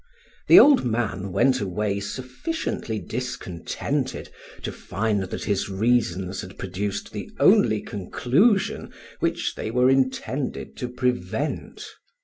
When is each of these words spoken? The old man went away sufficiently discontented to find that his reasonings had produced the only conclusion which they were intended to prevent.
The 0.47 0.59
old 0.59 0.83
man 0.83 1.31
went 1.31 1.61
away 1.61 1.99
sufficiently 1.99 2.97
discontented 2.97 4.29
to 4.63 4.71
find 4.71 5.21
that 5.21 5.43
his 5.43 5.69
reasonings 5.69 6.41
had 6.41 6.57
produced 6.57 7.11
the 7.11 7.29
only 7.39 7.83
conclusion 7.83 8.91
which 9.19 9.53
they 9.53 9.69
were 9.69 9.91
intended 9.91 10.75
to 10.77 10.89
prevent. 10.89 11.85